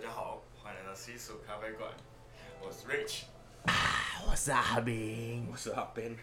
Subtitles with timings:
[0.00, 1.92] 到西蜀咖啡馆，
[2.62, 3.24] 我是 Rich，
[3.66, 6.16] 啊，我是阿明，我是阿 Ben。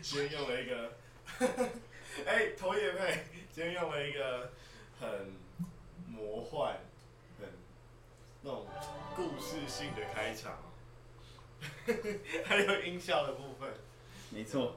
[0.00, 0.96] 今天用了一个，
[2.24, 4.52] 哎、欸，头也配，今天用了一个
[5.00, 5.32] 很
[6.06, 6.78] 魔幻、
[7.40, 7.48] 很
[8.42, 8.66] 那种
[9.16, 10.56] 故事性的开场，
[12.46, 13.74] 还有音效的部分。
[14.30, 14.76] 没错。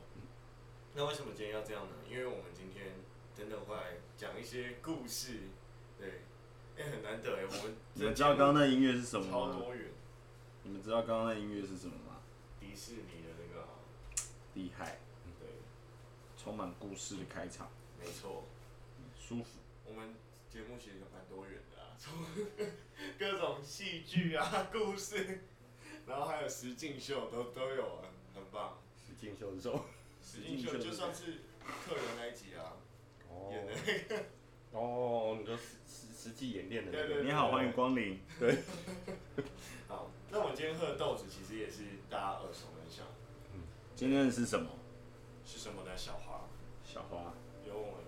[0.96, 1.94] 那为什么今天要这样呢？
[2.10, 2.88] 因为我们今天
[3.38, 3.84] 真的会来
[4.18, 5.42] 讲一些故事，
[6.00, 6.22] 对。
[7.16, 9.54] 哎、欸，很难得哎，我们你们知道刚刚那音乐是什么吗？
[9.54, 9.92] 超多元。
[10.64, 12.22] 你们知道刚刚那音乐是什么吗？
[12.60, 13.68] 迪士尼的那个。
[14.56, 15.00] 厉害。
[15.40, 15.48] 对。
[16.38, 17.70] 充满故事的开场。
[18.00, 18.44] 没错。
[19.18, 19.60] 舒服。
[19.86, 20.16] 我们
[20.50, 22.14] 节目其实蛮多元的啊，从
[23.18, 25.42] 各种戏剧啊、故事，
[26.08, 28.78] 然后还有实境秀都都有，很很棒。
[28.98, 29.86] 实境秀的时候。
[30.22, 32.74] 实境秀就算是客人那一集啊，
[33.52, 34.24] 演的那个。
[34.74, 35.64] 哦，你说实
[36.26, 37.04] 实实际演练的那个。
[37.06, 38.20] 对对对，你好，欢迎光临。
[38.40, 38.58] 对。
[39.88, 43.06] 好，那我们今天喝的豆子其实也是大家耳熟能详。
[43.54, 43.62] 嗯。
[43.96, 44.68] 今天是什么？
[45.46, 45.96] 是什么呢？
[45.96, 46.42] 小花。
[46.84, 47.32] 小花。
[47.68, 48.06] 有我们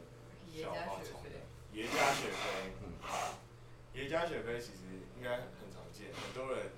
[0.51, 1.29] 小花虫的
[1.73, 2.73] 耶加雪菲。
[2.81, 2.97] 嗯。
[3.93, 4.81] 耶加雪菲其实
[5.15, 6.71] 应该很常见，很多人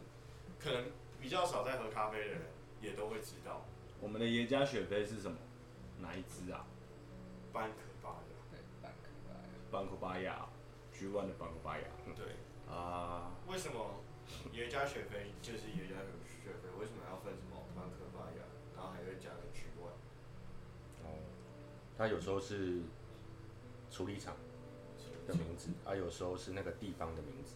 [0.59, 2.41] 可能比较少在喝咖啡的人
[2.81, 3.65] 也都会知道。
[4.01, 5.37] 我们的耶加雪菲是什么？
[6.01, 6.65] 哪一支啊？
[7.53, 8.91] 班可巴雅。
[9.71, 10.19] 班可巴
[11.05, 11.83] 雅，G1 的班格巴雅。
[12.15, 12.35] 对。
[12.73, 13.31] 啊。
[13.47, 14.01] 为什么
[14.53, 16.05] 耶加雪菲就是耶加雪
[16.61, 16.69] 菲？
[16.79, 18.43] 为什么要分什么班克巴雅，
[18.75, 19.89] 然后还会加个 G1？
[21.03, 21.19] 哦。
[21.97, 22.81] 它有时候是
[23.89, 24.35] 处理厂
[25.27, 27.55] 的名字，啊，有时候是那个地方的名字，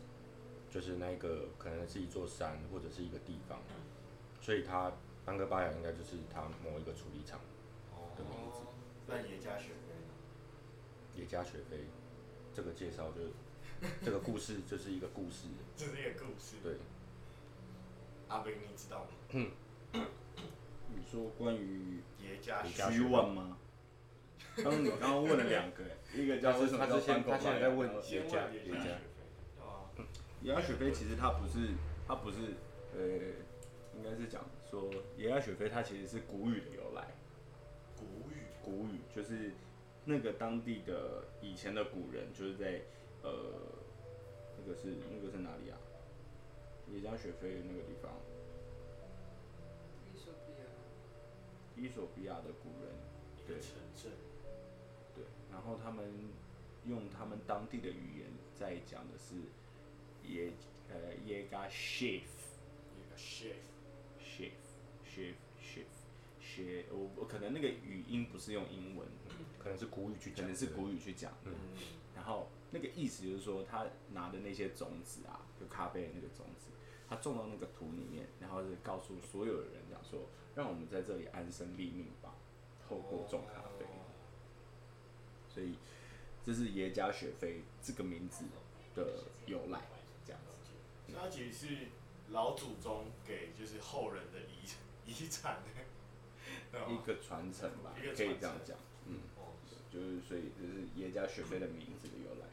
[0.69, 3.59] 就是那个可能是一座山或者是一个地方，
[4.41, 4.91] 所以它
[5.25, 7.39] 班克巴雅应该就是它某一个处理厂
[8.17, 8.59] 的名字。
[8.59, 8.73] 哦。
[9.07, 10.13] 那也加雪菲呢？
[11.17, 11.85] 耶加雪菲。
[12.53, 13.21] 这个介绍就，
[14.03, 15.47] 这个故事就是一个故事。
[15.75, 16.57] 这是一个故事。
[16.61, 16.75] 对。
[18.27, 19.09] 阿斌，你知道吗？
[19.31, 19.51] 嗯。
[20.95, 22.99] 你说关于耶加雪菲
[23.33, 23.57] 吗？
[24.55, 25.83] 刚刚你刚刚问了两个，
[26.13, 26.77] 一个叫什么？
[26.77, 29.61] 他之前他现在在问耶加耶加雪菲。
[29.61, 29.89] 啊。
[30.43, 31.69] 耶加雪菲其实它不是，
[32.07, 32.37] 它不是，
[32.93, 33.01] 呃，
[33.97, 37.15] 应该是讲说野加雪飞它其实是古语的由来。
[37.97, 38.43] 古语。
[38.63, 39.51] 古语就是。
[40.05, 42.81] 那个当地的以前的古人就是在，
[43.21, 43.31] 呃，
[44.57, 45.77] 那个是那个是哪里啊？
[46.91, 48.11] 耶加雪菲那个地方。
[50.05, 50.65] 伊索比亚。
[51.77, 52.93] 伊索比亚的古人。
[53.47, 53.59] 对。
[53.61, 54.11] 城镇。
[55.15, 56.05] 对，然后他们
[56.85, 59.35] 用他们当地的语言在讲的是
[60.27, 60.51] 耶
[60.89, 62.59] 呃耶加雪菲。
[62.99, 63.55] 耶加雪
[64.17, 64.23] 菲。
[64.25, 64.51] 雪
[65.05, 65.85] 雪雪。
[66.41, 69.07] 学我我可能那个语音不是用英文，
[69.59, 71.31] 可能是古语去讲，可能是古语去讲。
[71.45, 71.53] 嗯，
[72.15, 76.67] 然后那个意思就是说，他拿的那些种子啊，就咖啡的那个种子，
[77.09, 80.21] 他种到那个土里面，然后是告诉所有的人讲说，
[80.55, 82.35] 让我们在这里安身立命吧，
[82.87, 83.85] 透过种咖啡。
[85.47, 85.77] 所以
[86.43, 88.45] 这是耶加雪菲这个名字
[88.95, 89.81] 的由来，
[90.25, 90.57] 这样子。
[91.15, 91.87] 它其实是
[92.29, 94.67] 老祖宗给就是后人的遗
[95.05, 95.57] 遗产。
[96.89, 98.92] 一个传承吧，可以这样讲，嗯，
[99.93, 102.49] 就是所以就是耶加雪菲的名字的由来，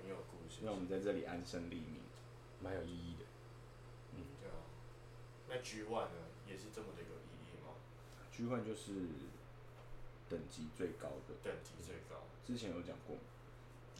[0.00, 2.00] 很有故事，让我们在这里安身立命，
[2.62, 3.24] 蛮有意义的，
[4.16, 4.56] 嗯，对啊，
[5.50, 7.76] 那 G One 呢，也是这么的有意义吗
[8.32, 8.92] ？G One 就是
[10.30, 13.18] 等级最高的，等级最高，之前有讲过，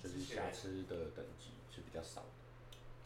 [0.02, 2.32] 就是瑕疵的等级是比较少的，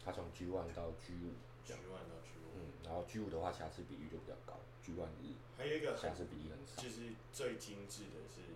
[0.05, 1.35] 它从 G One 到 G 五。
[1.65, 8.51] G one 到 G 五，嗯，然后 G 五的话瑕疵比率就比较高，G one 是还有一个瑕疵比例很少，就是最精致的是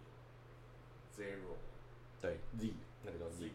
[1.18, 1.58] Zero，
[2.22, 2.74] 对 Z
[3.04, 3.52] 那个叫 Z，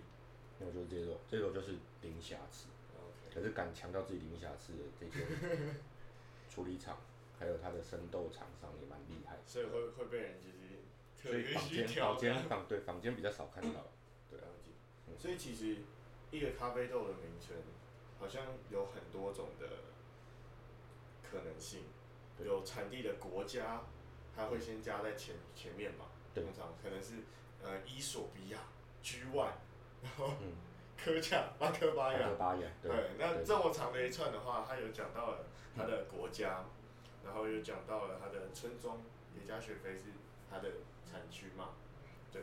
[0.58, 2.66] 那个就是 Zero，Zero 就是零瑕疵。
[3.32, 5.26] 可是敢强调自己零瑕疵的这些
[6.50, 6.98] 处理厂，
[7.38, 10.82] 还有它的生豆厂商也蛮厉害，所以会会被人就是
[11.16, 13.86] 特别去挑，坊间坊对房间比较少看到，
[14.30, 14.46] 对啊，
[15.16, 15.78] 所以其实
[16.30, 17.56] 一个咖啡豆的名称。
[18.20, 19.66] 好像有很多种的
[21.28, 21.80] 可能性，
[22.38, 23.82] 有产地的国家，
[24.32, 27.14] 它会先加在前前面嘛，通常可能是
[27.62, 28.58] 呃伊索比亚
[29.02, 29.50] G one，
[30.02, 30.32] 然后
[30.96, 35.44] 科恰巴克巴亚、巴亚，对，那这么长的一串的话，他有讲到了
[35.76, 36.64] 他的国家，
[37.24, 38.98] 然后又讲到了他的村庄，
[39.34, 40.04] 耶加雪菲是
[40.50, 40.68] 他的
[41.04, 41.70] 产区嘛，
[42.30, 42.42] 对，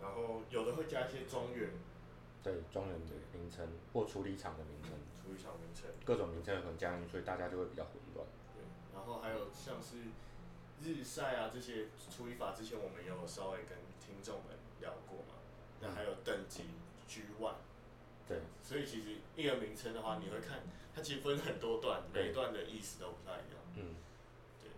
[0.00, 1.70] 然后有的会加一些庄园。
[2.42, 4.90] 对庄园的名称或处理厂的名称，
[5.22, 8.26] 处理厂名称，各种名称可能加进去，所以大家就会比较混乱。
[8.52, 10.10] 对，然后还有像是
[10.82, 13.78] 日晒啊这些处理法，之前我们也有稍微跟
[14.12, 15.40] 听众们聊过嘛。
[15.80, 16.64] 那还有等级
[17.08, 17.54] G one，
[18.28, 20.60] 对，所以其实一个名称的话，你会看
[20.94, 23.58] 它其实分很多段，每一段的意思都不太一样。
[23.76, 23.96] 嗯，
[24.60, 24.70] 对。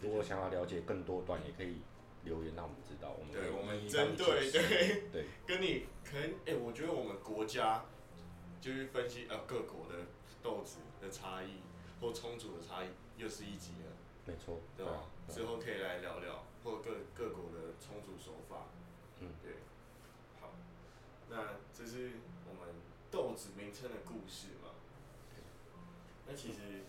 [0.00, 1.80] 如果想要了解更多段，也可以
[2.24, 7.86] 留言让我们知道，我们对，我们针对对对，跟你可能哎、欸，我觉得我们国家
[8.60, 10.04] 就是分析呃各国的
[10.42, 11.60] 豆子的差异
[12.00, 13.95] 或充足的差异，又是一集了。
[14.26, 15.04] 没错，对吧？
[15.28, 18.66] 之后可以来聊聊，或各各国的冲煮手法。
[19.20, 19.54] 嗯，对。
[20.40, 20.50] 好，
[21.30, 22.12] 那这是
[22.48, 22.74] 我们
[23.10, 24.70] 豆子名称的故事嘛？
[26.26, 26.82] 那其实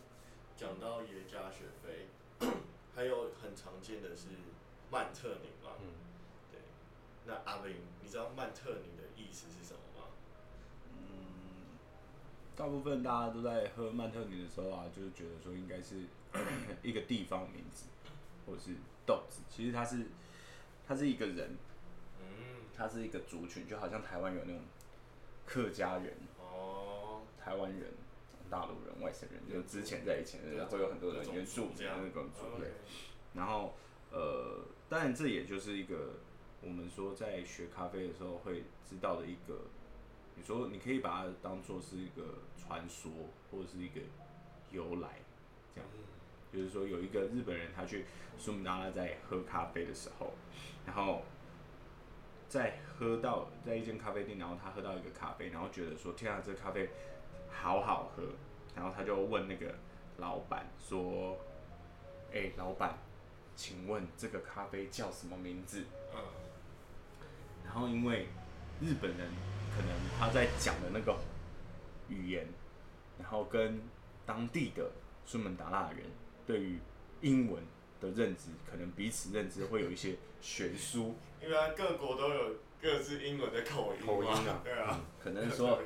[0.56, 2.08] 讲到耶加雪菲，
[2.96, 4.30] 还有很常见的是
[4.92, 5.78] 曼特宁嘛。
[5.80, 5.94] 嗯。
[6.52, 6.60] 对。
[7.26, 10.08] 那阿林，你知道曼特宁的意思是什么吗？
[10.90, 11.78] 嗯，
[12.56, 16.02] 大部分大家都在喝曼特宁的时候啊，就是觉得说应该是
[16.84, 17.86] 一个地方名字，
[18.46, 18.72] 或者是
[19.06, 19.42] 豆子。
[19.50, 20.06] 其实它是，
[20.88, 21.58] 它是一个人，
[22.20, 24.62] 嗯，它是一个族群，就好像台湾有那种
[25.46, 27.94] 客家人，哦，台湾人、
[28.50, 32.70] 大陆人、外省人，就之前在以前的会有很多的元素那种族类。
[33.34, 33.76] 然后，
[34.12, 36.14] 呃，当然这也就是一个
[36.62, 39.62] 我们说在学咖啡的时候会知道的一个，
[40.36, 43.12] 你说你可以把它当做是一个传说，
[43.52, 44.02] 或者是一个
[44.72, 45.20] 由来。
[45.76, 45.90] 这样，
[46.58, 48.04] 就是说有一个日本人，他去
[48.36, 50.34] 苏门答腊在喝咖啡的时候，
[50.88, 51.22] 然后
[52.50, 56.90] 在喝到在一间咖啡店，然后他喝到一个咖啡，然后觉得说天啊，这咖啡
[57.48, 58.24] 好好喝，
[58.76, 59.76] 然后他就问那个
[60.18, 61.38] 老板说
[62.34, 62.98] ：“哎、老板，
[63.56, 66.20] 请问这个咖啡叫什么名字？”嗯，
[67.66, 68.30] 然后因为
[68.82, 69.30] 日本人
[69.76, 71.16] 可能他在讲的那个
[72.10, 72.48] 语言，
[73.20, 73.80] 然后跟
[74.26, 74.90] 当地的。
[75.30, 76.06] 苏门答腊人
[76.48, 76.80] 对于
[77.22, 77.62] 英文
[78.00, 85.80] 的认知，可能彼此认知会有一些悬殊，因为各国都有各自英文的口音，口音啊，对啊，可能说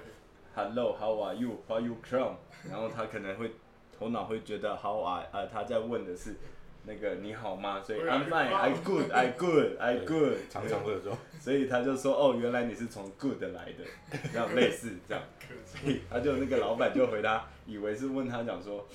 [0.54, 2.36] Hello，How are you？Where you from？
[2.70, 3.54] 然后他可能会
[3.98, 6.36] 头脑会觉得 How are 呃他在问的是
[6.86, 7.82] 那个你好吗？
[7.82, 15.24] 所以 I'm fine，I good，I good，I good，常常会有这种，所以他就说哦，原来你是从 good 来的，这样类似这样，
[15.66, 18.88] 所以 他就那个老板就回答，以为是问他讲说。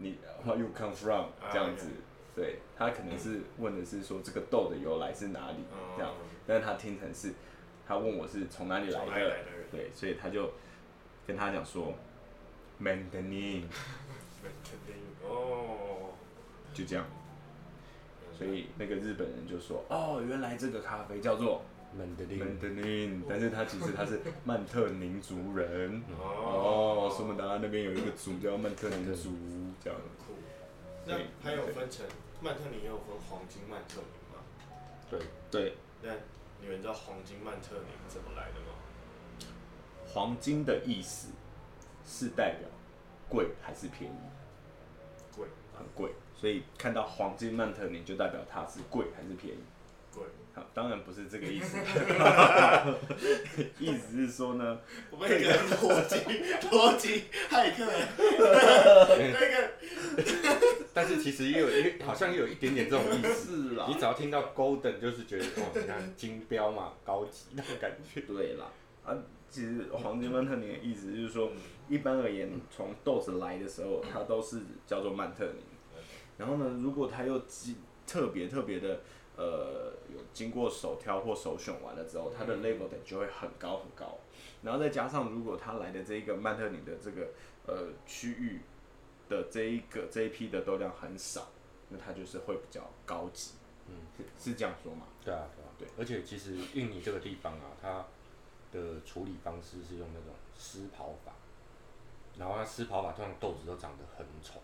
[0.00, 1.26] 你 Where you come from？
[1.52, 1.86] 这样子，
[2.34, 5.58] 对，他可能是问的是说这个豆的由来是哪里，
[5.96, 6.12] 这样，
[6.46, 7.34] 但是他听成是，
[7.86, 9.36] 他问我是从哪里来的，
[9.70, 10.50] 对，所以他就
[11.26, 11.94] 跟他讲说，
[12.82, 13.64] Mandarin，
[15.22, 16.14] 哦，
[16.72, 17.04] 就这样，
[18.36, 21.62] 所以那个日本人就说，哦，原来这个咖啡叫做。
[21.98, 29.30] Mandarin，但是他其实他是曼特宁族人哦，苏门答腊那边有一个族叫曼特宁族，
[29.82, 30.34] 这样酷。
[31.04, 32.06] 那还有分成
[32.40, 34.42] 曼特宁，也有分黄金曼特宁吗？
[35.10, 35.20] 对
[35.50, 35.74] 对。
[36.02, 36.10] 那
[36.60, 38.66] 你们知道黄金曼特宁怎么来的吗？
[40.06, 41.28] 黄金的意思
[42.06, 42.68] 是代表
[43.28, 44.16] 贵还是便宜？
[45.36, 45.46] 贵，
[45.76, 49.58] 很贵，所以看到黄金曼特宁就代表它是贵还是便宜？
[50.14, 50.22] 贵。
[50.52, 51.78] 好，当然不是这个意思，
[53.78, 56.16] 意思是说呢，我们一个逻辑
[56.68, 57.86] 逻辑骇客，
[59.16, 59.70] 那个，
[60.92, 63.86] 但是其实也有一好像也有一点点这种意思啦。
[63.88, 68.22] 你只要听到 golden，就是觉得哦，你看金标嘛，高级那种感觉。
[68.22, 68.72] 对啦，
[69.04, 69.16] 啊，
[69.48, 71.52] 其实黄金曼特宁的意思就是说，
[71.88, 75.62] 一般而言，从豆子来的时候，它都是叫做曼特宁。
[76.38, 77.40] 然后呢，如果它又
[78.04, 79.00] 特别特别的。
[79.40, 84.18] 呃，有经过手挑或首选完了之后，它的 label 等就会很高很高，
[84.62, 87.28] 然后再加上如果他来的这一个曼特宁的这个
[87.66, 88.60] 呃区域
[89.30, 91.48] 的这一个这一批的豆量很少，
[91.88, 93.52] 那它就是会比较高级，
[93.88, 95.06] 嗯，是是这样说吗？
[95.24, 95.88] 对啊，对啊，对。
[95.96, 98.04] 而且其实印尼这个地方啊，它
[98.72, 101.32] 的处理方式是用那种湿刨法，
[102.38, 104.60] 然后它湿刨法通常豆子都长得很丑，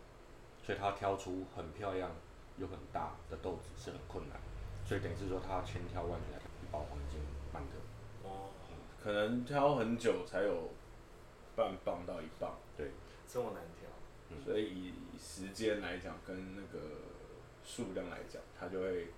[0.63, 2.11] 所以它挑出很漂亮
[2.59, 4.39] 又很大的豆子是很困难。
[4.87, 7.19] 所以等于是说，他千挑万选一包黄金
[7.53, 7.73] 曼特。
[8.23, 8.51] 哦，
[9.03, 10.71] 可能挑很久才有
[11.57, 12.57] 半磅到一磅。
[12.77, 12.93] 对，
[13.27, 13.91] 这么难挑。
[14.31, 16.79] 嗯、所以以时间来讲，跟那个
[17.65, 19.09] 数量来讲，它就会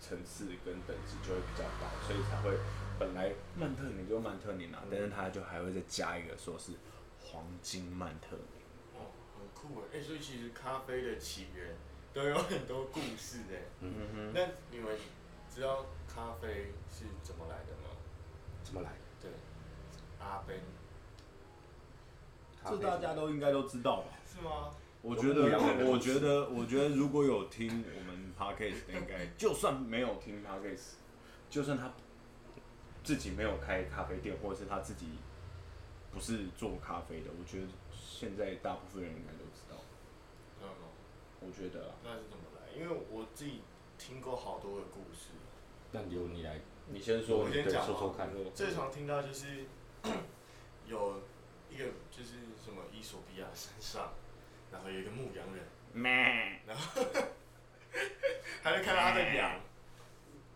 [0.00, 2.56] 层次跟等级就会比较高，所以才会
[2.98, 6.72] 本来曼特宁就曼特宁啊，嗯、但是它就还会再加一个说是
[7.20, 8.62] 黄金曼特宁。
[8.94, 9.88] 哦，很酷诶！
[9.92, 11.76] 哎、欸，所以其实咖啡的起源。
[12.12, 13.58] 都有很多故事的。
[13.80, 14.32] 嗯哼。
[14.34, 14.40] 那
[14.70, 14.96] 你们
[15.52, 17.96] 知道咖啡是怎么来的吗？
[18.62, 18.90] 怎么来？
[19.20, 19.30] 对。
[20.20, 20.60] 阿 Ben。
[22.64, 24.12] 这大家都应该都知道吧？
[24.24, 24.70] 是吗？
[25.02, 25.42] 我觉得，
[25.90, 30.92] 我觉得，我觉得如果有听我们 Podcast 应该，就算没有听 Podcast，
[31.50, 31.90] 就算他
[33.02, 35.06] 自己没有开咖啡店，或者是他自己
[36.12, 39.71] 不是做咖啡的，我觉得现在大部分人应该都知道。
[41.42, 42.72] 嗯，我觉得啊，那是怎么来？
[42.78, 43.62] 因为我自己
[43.98, 45.30] 听过好多的故事。
[45.90, 48.30] 那由你来，你先说，我先讲说说看。
[48.54, 49.64] 最常听到就是
[50.86, 51.20] 有
[51.70, 54.12] 一个就是什么伊索比亚山上，
[54.70, 57.02] 然后有一个牧羊人，咩，然后
[58.62, 59.60] 他就看到他的羊，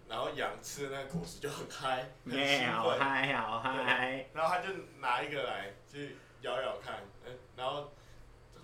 [0.09, 7.93] 然后羊吃的那个果实就很嗨，很兴奋，好嗨好嗨，然后他就拿一个来去咬咬看，嗯，然后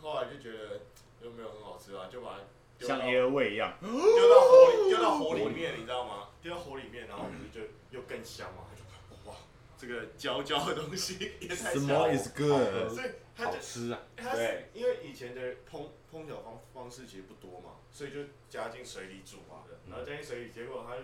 [0.01, 0.81] 后来就觉得
[1.23, 2.39] 又没有很好吃啊，就把它
[2.79, 3.89] 丢到像椰味一样，丢
[4.29, 6.29] 到火里，丢到火里面，你知道吗？
[6.43, 7.61] 丢到火里面，然后就
[7.91, 9.37] 又更香嘛，就哇，
[9.79, 20.97] 这个焦焦的东西也太香了，is good，所以好吃啊，对，因为以前的烹烹调方方式其实不多嘛，所以就加进水里煮嘛，然后加进水里，结果它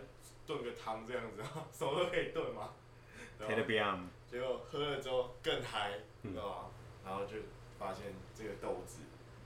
[0.46, 2.70] 炖个汤这样子， 什么都可以炖嘛，
[3.38, 3.46] 对
[3.80, 4.00] 吧？
[4.30, 6.70] 结果喝了之后更嗨，知道吧？
[7.06, 7.36] 然后就
[7.78, 8.98] 发现这个豆子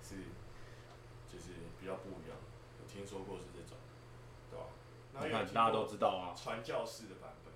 [0.02, 0.16] 是
[1.82, 2.38] 比较不一样，
[2.78, 3.76] 有听说过是这种，
[4.50, 5.26] 对吧？
[5.26, 7.52] 你看大家都知道啊，传教士的版本，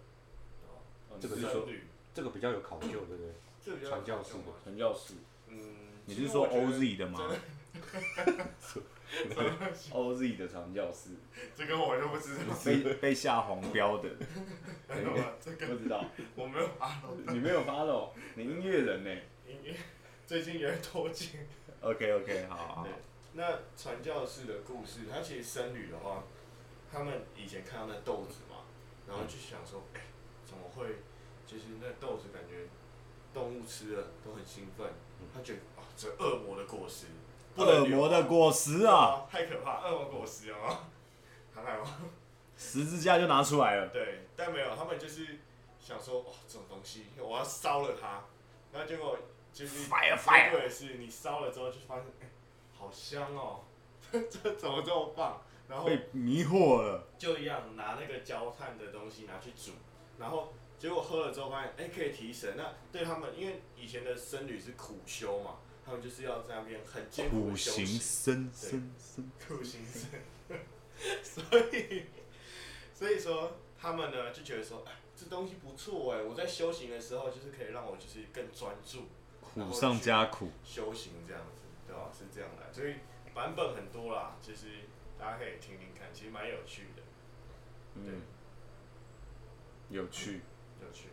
[0.61, 0.83] 对吧？
[1.21, 1.69] 这个是说
[2.13, 3.33] 这个比较有考究，对不对？
[3.65, 5.15] 这个比较传教士的，传教士，
[5.47, 7.31] 嗯，你是说 OZ 的吗？
[9.93, 11.11] OZ 的传教士，
[11.55, 14.09] 这个我就不知道，被被下黄标的，
[15.41, 16.05] 这个不知道，
[16.35, 19.11] 我没有 follow，你没有 follow，你音乐人呢？
[19.47, 19.77] 音乐
[20.27, 21.39] 最近有点偷进。
[21.81, 22.89] OK OK，好好。
[23.37, 26.25] 那传教士的故事，他其实僧侣的话，
[26.91, 28.65] 他们以前看到那豆子嘛，
[29.07, 30.07] 然后就想说，哎、欸，
[30.47, 30.97] 怎么会？
[31.47, 32.67] 就是那豆子感觉
[33.33, 34.91] 动物吃了都很兴奋，
[35.33, 37.07] 他觉得啊，这恶魔的果实，
[37.55, 40.89] 恶魔的果实啊，太可怕，恶魔果实啊，
[41.55, 41.87] 看看吗？
[42.57, 43.89] 十字架就拿出来了。
[43.89, 45.39] 对，但没有，他们就是
[45.79, 48.25] 想说，哇，这种东西我要烧了它，
[48.73, 49.17] 然后结果
[49.53, 52.07] 就是，fire fire，对，是你烧了之后就发现，
[52.87, 53.61] 好香哦，
[54.13, 55.43] 这怎么这么棒？
[55.69, 59.73] 然后被迷惑了，就一样拿那个焦炭的东西拿去煮，
[60.17, 62.55] 然后结果喝了之后发现，哎、欸，可以提神。
[62.57, 70.09] 那对他们，因为以前的僧侣是苦修嘛，他们就是要在那边很艰苦的修行，僧僧僧，苦行僧，
[71.25, 72.05] 所以
[72.95, 79.07] 所以说他们呢就觉得说，哎，这东西不错哎，我在修行的时候就是可以让我就是更专注，
[79.53, 81.43] 苦上加苦，修行这样。
[81.56, 81.56] 子，
[81.97, 82.13] 对吧？
[82.13, 82.97] 是这样的，所以
[83.35, 84.67] 版本很多啦，其实。
[85.19, 87.01] 大家可以听听看，其实蛮有趣的。
[87.95, 88.21] 嗯，
[89.89, 90.43] 有趣，
[90.83, 91.09] 有趣。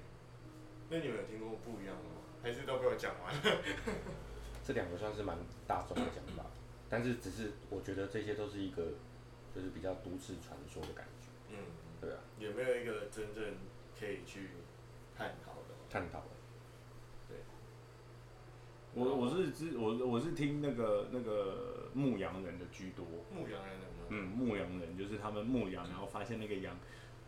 [0.90, 2.20] 那你们有听过不一样的吗？
[2.44, 3.64] 还是都被我讲完了？
[4.62, 6.44] 这两个算是蛮大众的讲法，
[6.90, 8.84] 但是只是我觉得这些都是一个，
[9.56, 11.30] 就是比较都市传说的感觉。
[11.48, 11.58] 嗯，
[12.02, 12.20] 对啊。
[12.38, 13.56] 有没有一个真正
[13.98, 14.50] 可以去
[15.18, 15.76] 探讨的？
[15.90, 16.26] 探讨。
[18.94, 19.04] 对。
[19.04, 23.06] 我我是知我我是听那个那个牧羊人的居多。
[23.32, 23.88] 牧羊人的。
[24.10, 26.78] 嗯，牧羊人就是他们牧羊，然后发现那个羊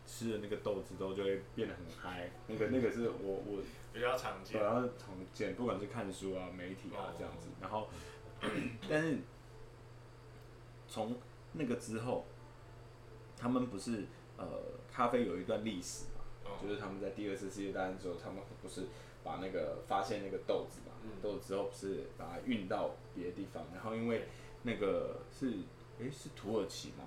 [0.06, 2.30] 吃了那个豆子之后就会变得很嗨。
[2.48, 3.16] 那个那个是我
[3.48, 3.62] 我
[3.94, 7.48] 比较常见，比较常见，不管是看书啊、媒体啊这样子。
[7.62, 7.88] 然后，
[8.90, 9.18] 但是
[10.88, 11.18] 从
[11.54, 12.26] 那个之后，
[13.38, 14.06] 他们不是
[14.38, 14.46] 呃
[14.92, 16.15] 咖啡有一段历史嘛？
[16.62, 18.88] 就是他们在第二次世界大战之后，他们不是
[19.24, 20.94] 把那个发现那个豆子嘛？
[21.22, 24.28] 豆子之后不是把它运到别的地方，然后因为
[24.64, 25.60] 那个是。
[25.98, 27.06] 诶，是土耳其吗？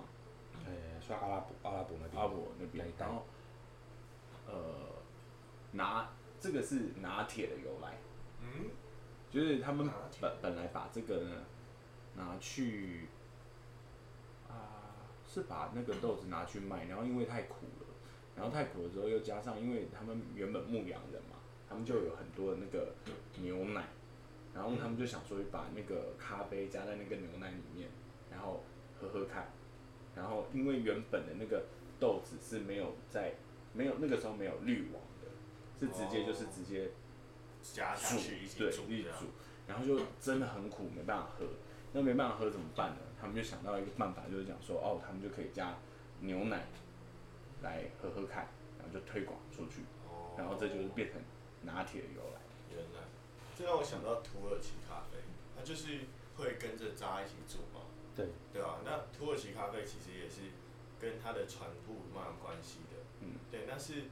[0.65, 2.19] 呃，算阿拉伯，阿拉伯那边。
[2.19, 3.23] 阿拉伯那边，然后，
[4.47, 4.53] 呃，
[5.73, 7.99] 拿这个是拿铁的由来。
[8.41, 8.71] 嗯。
[9.29, 9.87] 就是他们
[10.19, 11.45] 本本来把这个呢
[12.15, 13.07] 拿去，
[14.47, 14.63] 啊、呃，
[15.27, 17.85] 是把那个豆子拿去卖，然后因为太苦了，
[18.39, 21.35] 然后太苦了之后又加上，因为他们原本牧羊人嘛，
[21.67, 22.95] 他们就有很多的那个
[23.43, 23.89] 牛奶，
[24.55, 27.89] 然后他们就想说把那个咖啡加在那个牛奶里面，
[28.31, 28.63] 然后。
[29.01, 29.47] 喝喝看，
[30.13, 31.63] 然后因为原本的那个
[32.01, 33.35] 豆子是没有在，
[33.71, 35.29] 没有那个时候没有滤网的，
[35.79, 36.91] 是直接就是直接
[37.63, 39.27] 加下去一起煮，对，一煮，
[39.69, 41.45] 然后就真的很苦，没办法喝。
[41.93, 42.97] 那没办法喝怎么办呢？
[43.21, 45.77] 他们就想到一个办法，就是讲说，哦，他们就可以加
[46.19, 46.65] 牛奶
[47.61, 48.47] 来喝喝看，
[48.77, 49.83] 然后就推广出去，
[50.37, 51.21] 然后这就是变成
[51.63, 52.39] 拿铁的由来。
[52.71, 53.07] 原来，
[53.57, 55.17] 这让我想到土耳其咖啡，
[55.57, 56.05] 它就是
[56.37, 57.85] 会跟着渣一起煮嘛。
[58.15, 58.79] 对，对啊？
[58.83, 60.51] 那土耳其咖啡其实也是
[60.99, 63.03] 跟它的传播蛮有关系的。
[63.21, 64.09] 嗯，对，那是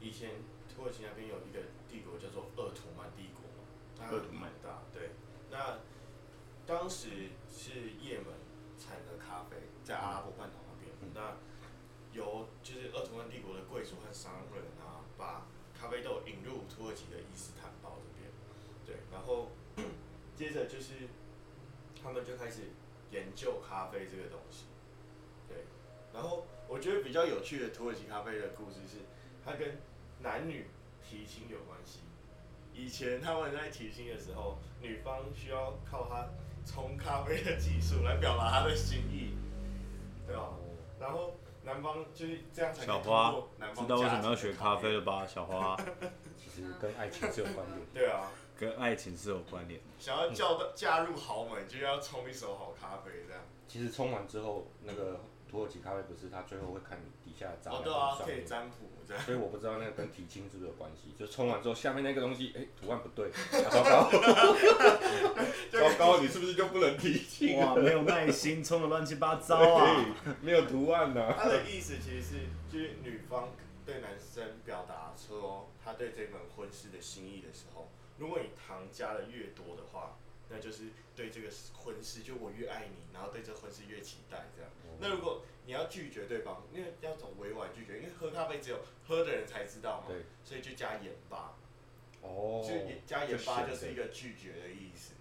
[0.00, 3.64] 以前土耳其那边有一个帝国叫做鄂图曼帝国嘛，
[3.96, 4.82] 它鄂图曼大。
[4.92, 5.10] 对，
[5.50, 5.78] 那
[6.66, 7.08] 当时
[7.48, 8.32] 是也门
[8.78, 10.92] 产的咖啡，在阿拉伯半岛那边。
[11.00, 11.36] 嗯、那
[12.12, 15.46] 由就是奥斯曼帝国的贵族和商人啊，把
[15.78, 18.30] 咖啡豆引入土耳其的伊斯坦堡这边，
[18.84, 19.48] 对，然后
[20.36, 21.08] 接着就是
[22.02, 22.70] 他们就开始
[23.10, 24.64] 研究咖啡这个东西，
[25.48, 25.64] 对，
[26.12, 28.98] 然后我觉得比较有趣的土耳其咖啡的故事是，
[29.44, 29.78] 它跟
[30.20, 30.66] 男女
[31.02, 32.00] 提亲有关系。
[32.74, 36.28] 以前他们在提亲的时候，女方需要靠他
[36.64, 39.34] 冲咖啡的技术来表达他的心意，
[40.26, 40.50] 对吧？
[40.98, 41.34] 然后。
[41.62, 45.26] 男方就是这样才能通过男方小花知道为什么要学咖啡了吧？
[45.26, 45.76] 小花，
[46.36, 47.78] 其实跟爱情是有关联。
[47.92, 49.80] 对啊，跟爱情是有关联。
[49.98, 53.42] 想要叫到嫁入豪门，就要冲一手好咖啡，这样。
[53.68, 55.20] 其实冲完之后，那个
[55.50, 58.76] 土耳其咖啡不是他最后会看你底下的渣哦，对啊，可以占卜
[59.06, 59.22] 这样。
[59.24, 61.12] 所以我不知道那个跟提亲是不是有关系？
[61.18, 63.28] 就冲完之后，下面那个东西，哎、欸，图案不对，
[63.68, 64.10] 糟糕，
[65.72, 67.58] 糟糕，你是不是就不能提亲？
[67.58, 70.06] 哇，没有耐心，冲的乱七八糟啊，
[70.40, 71.34] 没有图案呢、啊。
[71.36, 72.36] 他的意思其实是，
[72.70, 73.48] 就是女方
[73.84, 77.88] 对男生表达说她对这门婚事的心意的时候，
[78.18, 80.16] 如果你糖加的越多的话，
[80.50, 84.70] 那就是对这个婚事，就我越爱你，然后对这婚事越期待这样。
[84.84, 88.00] 嗯、那如果你要拒绝对方，因为要怎么委婉拒绝？
[88.00, 90.14] 因为喝咖啡只有喝的人才知道嘛，
[90.44, 91.56] 所以就加盐巴。
[92.22, 92.74] 哦，就
[93.06, 95.14] 加盐巴就是一个拒绝的意思。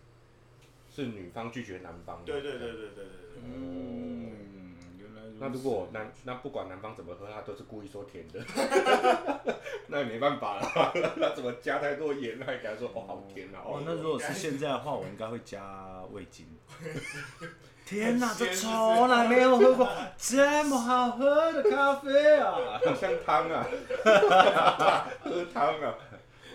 [0.90, 2.26] 是女方拒绝男方。
[2.26, 3.44] 对对对对对对对。
[3.44, 4.69] 嗯。
[5.38, 8.40] 那如果男那不管男方怎么喝，他都是故意说甜的
[9.88, 10.92] 那也没办法了。
[11.20, 13.60] 他怎么加太多盐，还给他说哦好甜啊？
[13.66, 16.48] 哦，那如果是现在的话，我应该会加味精。
[17.86, 22.80] 天哪，这从来没有喝过这么好喝的咖啡啊！
[22.86, 23.66] 好像汤啊，
[25.24, 25.96] 喝汤啊。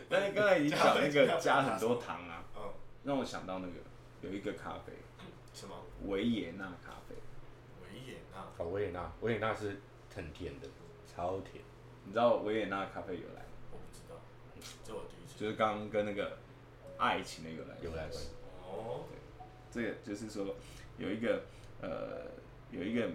[0.09, 2.45] 但是刚才你讲那个加很多糖啊，
[3.03, 3.73] 让我想到那个
[4.23, 4.93] 有一个咖啡，
[5.53, 5.75] 什么？
[6.07, 7.17] 维也纳咖啡。
[7.95, 8.45] 维也纳？
[8.59, 9.81] 哦，维也纳，维也纳是
[10.15, 10.69] 很甜的，
[11.07, 11.63] 超甜。
[12.05, 13.43] 你知道维也纳咖啡有来？
[13.71, 14.17] 我不知道，
[14.85, 15.39] 这我第一次。
[15.39, 16.39] 就是刚刚跟那个
[16.99, 18.23] 爱情的有来有来关。
[18.67, 19.05] 哦。
[19.73, 20.55] 对，这个就是说。
[20.97, 21.43] 有一个
[21.81, 22.21] 呃，
[22.71, 23.11] 有一个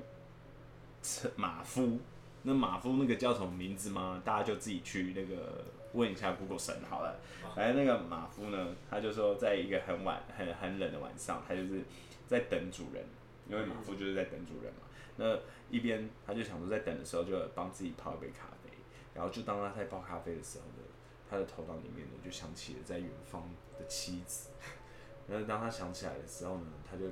[1.37, 1.97] 马夫，
[2.43, 4.21] 那马夫那个叫什么名字吗？
[4.25, 5.63] 大家就自己去那个
[5.93, 7.17] 问一下 Google 神好了。
[7.55, 11.81] 反正那个马夫呢，他就说，在一个很晚、很很冷的晚上，他就是
[12.27, 13.01] 在等主人，
[13.49, 14.81] 因为马夫就是在等主人嘛。
[15.17, 15.37] 那
[15.69, 18.69] 一边他就想说，在等的时候就帮自己泡一杯咖啡，
[19.13, 20.87] 然后就当他在泡咖啡的时候呢，
[21.29, 24.49] 他的头脑里面呢就想起了在远方的妻子。
[25.27, 27.05] 那当他想起来的时候呢，他就。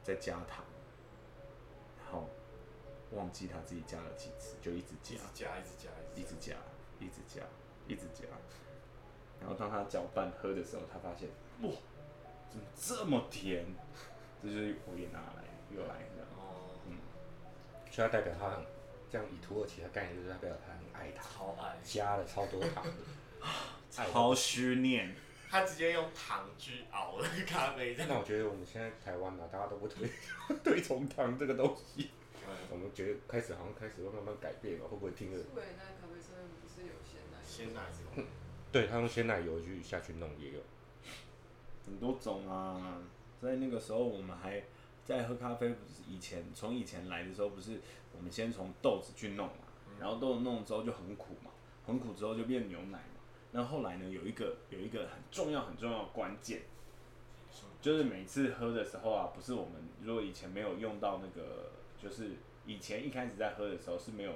[0.00, 0.64] 在加糖，
[2.02, 2.30] 然后
[3.10, 6.56] 忘记他自己加了几次，就一直加，一直加，一直加，一直加，
[6.98, 7.42] 一直加，
[7.88, 8.24] 一直加。
[9.38, 11.28] 然后当他搅拌喝的时候，他发现，
[11.60, 11.76] 哇，
[12.48, 13.66] 怎么这么甜？
[14.42, 15.44] 这就是维也拿来
[15.74, 16.98] 又来的哦，嗯，
[17.90, 18.64] 所以他代表他很，
[19.10, 22.84] 这样以土耳其的概念就是代表他很爱糖，超爱，加了超多糖，
[23.90, 25.14] 超虚念。
[25.50, 30.06] 他直接用糖去熬了咖啡，那我觉得我们现在台湾啊，大家都不推
[30.62, 32.10] 推崇糖这个东西。
[32.46, 35.38] 嗯、我们觉得开始好像开始会慢慢改变了，会不会听着？
[35.54, 37.38] 维也纳咖啡上面不是有鲜奶？
[37.42, 38.28] 鲜奶是吗？
[38.70, 40.60] 对，他用鲜奶油去下去弄也有，
[41.86, 43.00] 很多种啊。
[43.40, 44.62] 在那个时候，我们还
[45.08, 47.80] 在喝咖啡，不是以前从以前来的时候，不是
[48.14, 49.64] 我们先从豆子去弄嘛，
[49.98, 51.50] 然后豆子弄了之后就很苦嘛，
[51.86, 53.20] 很苦之后就变牛奶嘛。
[53.52, 54.06] 那后来呢？
[54.06, 56.60] 有一个有一个很重要很重要的关键，
[57.80, 62.32] 就是每次喝的时候啊，不是我们如果以前没有用到那个，就是
[62.66, 64.32] 以前一开始在喝的时候是没有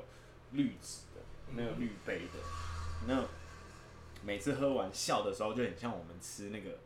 [0.52, 1.20] 滤纸的，
[1.54, 2.38] 没有滤杯的。
[3.06, 3.22] 那
[4.24, 6.78] 每次喝完笑的时候，就很像我们吃那个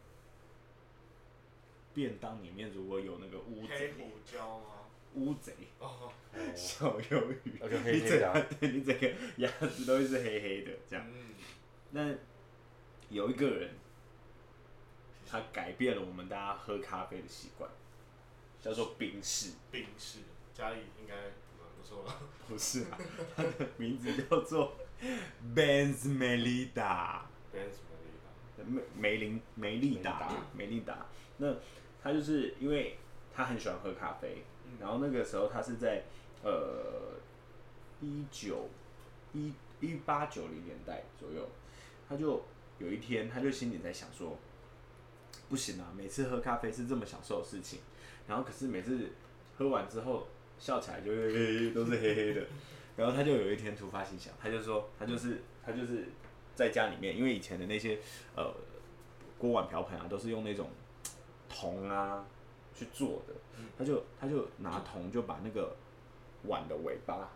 [1.97, 4.67] 便当里面如果有那个乌贼，黑胡椒吗？
[5.15, 6.13] 乌贼哦，
[6.55, 11.07] 小鱿鱼，而且黑黑的、啊，对 你整个牙齿都是黑黑的这样。
[11.93, 12.15] 那
[13.09, 13.71] 有一个人，
[15.27, 17.71] 他改变了我们大家喝咖啡的习惯，
[18.61, 19.53] 叫做冰室。
[19.71, 20.19] 冰室，
[20.53, 22.21] 家里应该蛮不错了。
[22.47, 22.99] 不是啊，
[23.35, 24.77] 他的名字叫做
[25.55, 27.23] Benz Melida。
[27.55, 28.67] Benz Melida。
[28.67, 31.07] 梅梅林梅利达梅利达。
[31.39, 31.55] 那
[32.07, 32.97] 他就是因为
[33.35, 36.05] 他很喜欢喝咖啡，嗯、然后那个时候他是在
[36.45, 37.15] 呃
[38.01, 38.69] 一九
[39.33, 41.49] 一一八九零年代左右。
[42.09, 42.45] 他就
[42.79, 44.39] 有一天，他就心里在想说，
[45.49, 47.81] 不行啊，每次喝咖啡是这么享受的事情，
[48.29, 49.11] 然后可是每次
[49.59, 50.29] 喝完之后
[50.61, 52.47] 笑起来就会嘿嘿都是黑黑的，
[52.97, 56.05] 然后他就有一天突发奇想，他就说他就是他就是
[56.55, 57.99] 在家里面，因为以前的那些
[58.37, 58.55] 呃
[59.37, 60.71] 锅碗瓢盆啊都是用那种
[61.57, 62.25] 铜啊
[62.75, 63.35] 去做的，
[63.79, 65.75] 他就他就拿铜就把那个
[66.45, 67.31] 碗的尾巴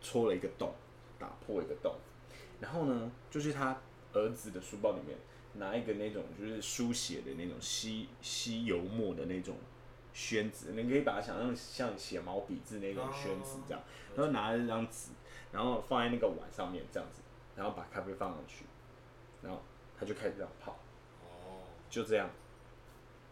[0.00, 0.72] 戳了一个洞，
[1.18, 1.94] 打破一个洞，
[2.60, 3.76] 然后呢就是他。
[4.14, 5.18] 儿子的书包里面
[5.52, 9.54] 拿一个那种就是书写的那种吸吸油墨的那种
[10.14, 13.82] 宣纸，你可以把它想象像写毛笔字那种宣纸这样，
[14.16, 15.10] 然后拿着这张纸，
[15.52, 17.20] 然后放在那个碗上面这样子，
[17.54, 18.64] 然后把咖啡放上去，
[19.42, 19.60] 然后
[20.00, 20.74] 他就开始这样泡，
[21.90, 22.30] 就这样，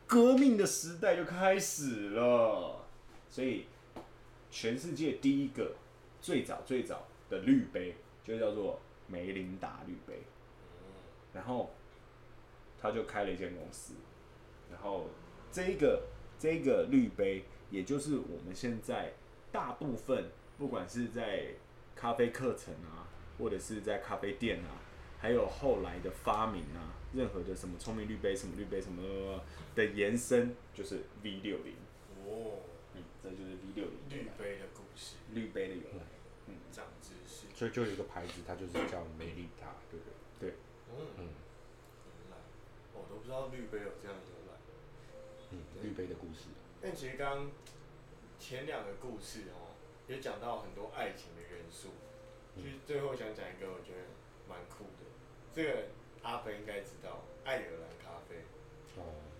[0.06, 2.84] 革命的时代就开始了，
[3.28, 3.66] 所以
[4.50, 5.74] 全世界第一个
[6.20, 10.22] 最早最早的滤杯就叫做梅琳达滤杯，
[11.32, 11.70] 然后。
[12.78, 13.94] 他就开了一间公司，
[14.70, 15.08] 然后
[15.50, 16.02] 这个
[16.38, 19.14] 这个滤杯，也就是我们现在
[19.50, 20.26] 大部分
[20.58, 21.54] 不管是在
[21.96, 24.76] 咖啡课程啊，或者是在咖啡店啊，
[25.18, 29.40] 还有后来的发明啊，任何的什么聪明滤杯、什么滤杯、什么
[29.76, 31.74] 的延伸，就是 V 六零。
[32.24, 33.94] 哦，嗯，这就是 V 六零。
[34.08, 35.16] 绿杯的故事。
[35.32, 36.06] 绿杯的由来。
[36.46, 37.46] 嗯，长知识。
[37.54, 40.06] 所以就有一个牌子，它就是叫美丽塔，对不
[40.40, 40.50] 对？
[40.50, 40.56] 对。
[40.90, 41.06] 嗯。
[41.18, 41.28] 嗯
[42.94, 44.58] 我都不知道绿杯有这样由来。
[45.52, 46.48] 嗯，绿杯的故事。
[46.80, 47.50] 但其实刚
[48.40, 49.76] 前两个故事哦，
[50.08, 51.90] 也讲到很多爱情的元素。
[52.54, 54.08] 其实最后想讲一个，我觉得
[54.48, 55.04] 蛮酷的。
[55.52, 55.88] 这个
[56.22, 58.36] 阿飞应该知道，爱尔兰咖啡。
[58.96, 59.35] 哦。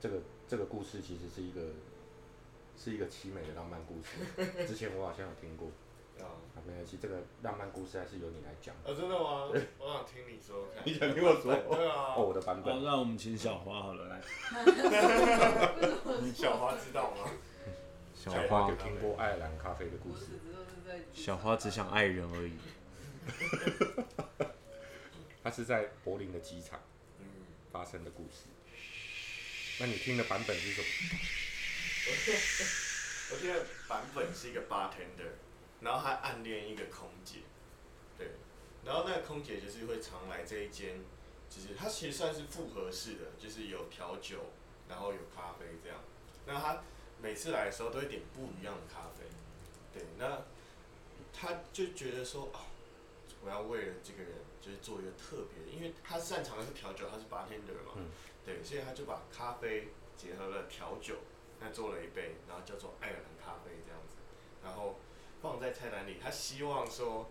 [0.00, 1.60] 这个这个故事其实是一个
[2.76, 4.18] 是一个凄美的浪漫故事。
[4.66, 5.70] 之前我好像有听过。
[6.20, 6.30] 啊，
[6.64, 8.72] 没关系，这个浪漫故事还是由你来讲。
[8.76, 9.50] 啊，真的吗？
[9.78, 10.68] 我想听你说。
[10.86, 11.52] 你想听我说？
[11.74, 12.14] 对啊。
[12.16, 12.72] 哦，我的版本。
[12.72, 14.22] 好，那我们请小花好了来。
[16.32, 17.28] 小花知道吗？
[18.14, 20.26] 小花有听过爱尔兰咖啡的故事。
[21.12, 22.52] 小花只想爱人而已。
[25.42, 26.78] 他是在柏林的机场
[27.72, 28.46] 发生的故事。
[29.78, 30.86] 那你听的版本是什么？
[33.32, 35.32] 我听的版本是一个 bartender。
[35.80, 37.40] 然后他暗恋一个空姐，
[38.16, 38.30] 对，
[38.86, 40.98] 然后那个空姐就是会常来这一间，
[41.50, 44.46] 就是它其实算是复合式的，就是有调酒，
[44.88, 45.98] 然后有咖啡这样。
[46.46, 46.82] 那他
[47.20, 49.26] 每次来的时候都会点不一样的咖啡，
[49.92, 50.42] 对，那
[51.34, 52.64] 他就觉得说啊，
[53.42, 54.32] 我要为了这个人
[54.62, 58.08] 就是做一个特别的，因为他擅长的是调酒，他是 bartender 嘛，嗯，
[58.44, 61.16] 对，所以他就把咖啡结合了调酒，
[61.60, 64.14] 那做了一杯，然后叫做爱尔兰咖啡这样子，
[64.62, 64.98] 然后。
[65.42, 67.30] 放在菜单里，他希望说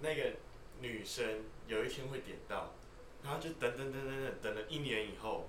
[0.00, 0.32] 那个
[0.80, 2.74] 女生有一天会点到，
[3.22, 5.48] 然后就等等等等等，等了一年以后，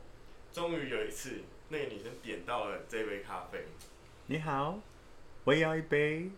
[0.53, 3.65] 终于有一次那个女生点到了这杯咖啡。
[4.27, 4.79] 你好，
[5.43, 6.29] 我要一杯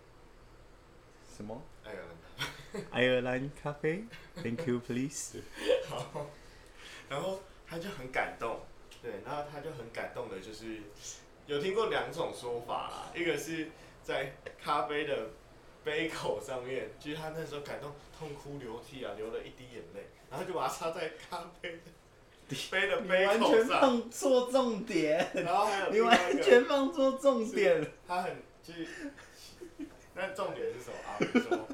[1.35, 1.61] 什么？
[1.83, 2.83] 爱尔兰。
[2.91, 5.41] 爱尔兰咖啡，Thank you, please。
[5.89, 6.27] 好，
[7.09, 8.59] 然后他就很感动，
[9.01, 10.81] 对，然后他就很感动的，就是
[11.47, 13.69] 有听过两种说法啦，一个是
[14.03, 15.29] 在咖啡的。
[15.85, 23.39] 杯口上面，就是他那时候感动，痛哭流涕啊，流了一滴眼泪，然后就把它插在咖啡的杯的杯口上。
[23.39, 25.29] 你完全放错重点。
[25.35, 27.85] 然后还有你完全放错重点。
[28.07, 28.87] 他很就是，
[30.15, 31.17] 那重点是什么啊？
[31.19, 31.67] 你说。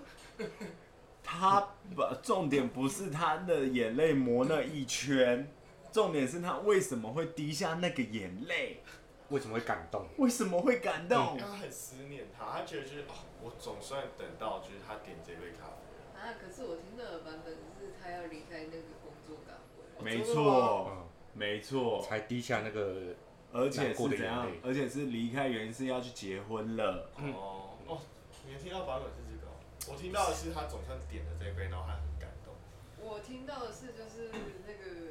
[1.24, 5.50] 他不，重点不是他的眼泪磨那一圈，
[5.92, 8.82] 重点是他为什么会滴下那个眼泪。
[9.30, 10.06] 为什么会感动？
[10.18, 11.38] 为什么会感动？
[11.40, 16.20] 他很思念他，他觉得就是哦，我总算等到就是他点这杯咖啡。
[16.20, 20.04] 啊，可是我听到的版本是他要离开那个工作岗位。
[20.04, 22.02] 没错，没错。
[22.02, 23.16] 才滴下那个，
[23.54, 24.52] 而且是怎样？
[24.62, 27.10] 而且是离开原因是要去结婚了。
[27.16, 28.02] 哦哦，
[28.46, 29.94] 你听到版本是这个？
[29.94, 32.54] 我听到的是他总算点了这杯，然后他很感动。
[33.00, 34.30] 我听到的是就是
[34.68, 35.11] 那个，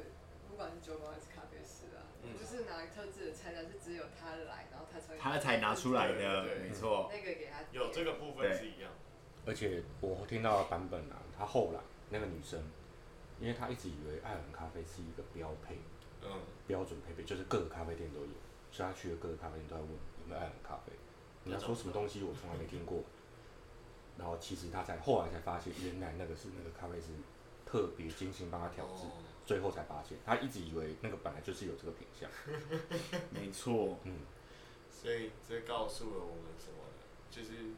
[0.61, 7.09] 管是酒吧还是咖啡师啊，就是拿特制的菜单是只有他来，然后他才他才拿出来的，没错。
[7.11, 8.91] 那个给他有这个部分是一样。
[9.47, 11.79] 而且我听到的版本啊，他后来
[12.11, 12.61] 那个女生，
[13.39, 15.79] 因为她一直以为爱尔兰咖啡是一个标配，
[16.21, 16.29] 嗯，
[16.67, 18.37] 标准配备就是各个咖啡店都有，
[18.71, 20.93] 所以她去了各个咖啡店都在问有没有爱尔兰咖啡。
[21.43, 23.01] 你要说什么东西我从来没听过，
[24.15, 27.07] 然后其实他才后来才发现，原来那个是那个咖啡是
[27.65, 29.07] 特别精心帮他调制。
[29.45, 32.29] 最后才发现，他一直以为那个本来就是有这个品相。
[33.31, 34.19] 没错，嗯。
[34.89, 37.03] 所以这告诉了我们什么呢？
[37.31, 37.73] 就是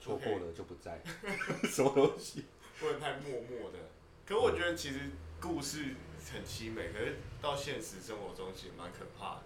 [0.00, 1.00] 错过了就不在。
[1.68, 2.46] 什么东西？
[2.80, 3.78] 不能太默默的。
[4.26, 5.94] 可我觉得其实故事
[6.32, 9.42] 很凄美，可是到现实生活中其实蛮可怕的。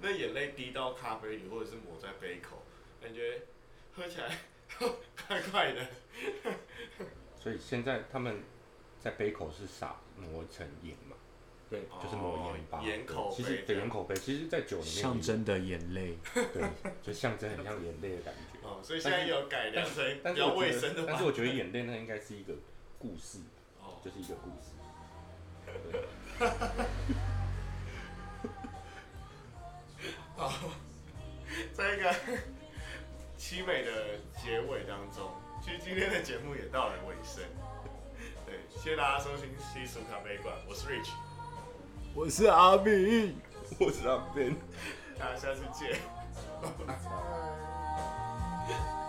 [0.00, 2.62] 那眼泪滴到咖啡里，或者是抹在杯口，
[3.02, 3.42] 感觉
[3.92, 4.38] 喝起来
[5.26, 5.86] 怪怪的。
[7.38, 8.40] 所以现在他们。
[9.00, 11.16] 在杯口是撒磨成盐嘛？
[11.70, 12.82] 对，就是磨盐巴。
[12.82, 16.62] 盐口其实对盐口杯，其实，在酒里面象征的眼泪， 对，
[17.02, 18.58] 就象征很像眼泪的感觉。
[18.66, 21.04] 哦，所以现在有改良成比较卫生的。
[21.06, 22.52] 但是我觉得眼泪那应该是一个
[22.98, 23.38] 故事，
[23.80, 24.74] 哦，就是一个故事。
[25.90, 26.02] 对。
[30.36, 30.52] 好，
[31.72, 32.12] 在一个
[33.38, 35.30] 凄美的结尾当中，
[35.62, 37.44] 其实今天的节目也到了尾声。
[38.68, 41.10] 谢谢大家收听西蜀咖啡馆，我是 Rich，
[42.14, 43.36] 我是阿明，
[43.78, 44.56] 我是阿斌，
[45.18, 45.98] 大家下次见。